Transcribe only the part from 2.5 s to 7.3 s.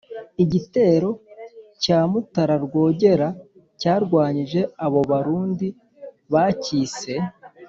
rwogera cyarwanyije abo barundi bacyise"